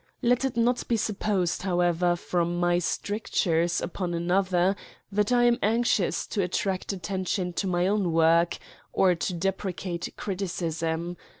Let 0.23 0.43
it 0.43 0.57
not 0.57 0.87
be 0.87 0.97
supposed, 0.97 1.61
how^ 1.61 1.77
ever^ 1.93 2.17
from 2.17 2.59
my 2.59 2.79
strictures 2.79 3.79
upon 3.79 4.15
another, 4.15 4.75
that 5.11 5.31
I 5.31 5.43
am 5.43 5.59
anxious 5.61 6.25
to 6.25 6.41
attract 6.41 6.91
attention 6.91 7.53
to 7.53 7.67
my 7.67 7.85
own 7.85 8.11
work, 8.11 8.57
or 8.93 9.13
to 9.13 9.33
deprecate 9.35 10.09
criticism. 10.17 11.17